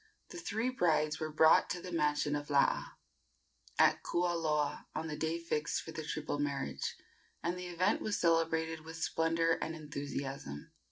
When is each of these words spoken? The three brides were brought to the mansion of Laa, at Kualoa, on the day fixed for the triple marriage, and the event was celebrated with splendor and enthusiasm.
The 0.29 0.39
three 0.39 0.71
brides 0.71 1.19
were 1.19 1.31
brought 1.31 1.69
to 1.69 1.79
the 1.79 1.91
mansion 1.91 2.35
of 2.35 2.49
Laa, 2.49 2.93
at 3.77 4.01
Kualoa, 4.01 4.85
on 4.95 5.05
the 5.07 5.15
day 5.15 5.37
fixed 5.37 5.83
for 5.83 5.91
the 5.91 6.01
triple 6.03 6.39
marriage, 6.39 6.95
and 7.43 7.55
the 7.55 7.67
event 7.67 8.01
was 8.01 8.17
celebrated 8.17 8.79
with 8.83 8.95
splendor 8.97 9.59
and 9.61 9.75
enthusiasm. 9.75 10.71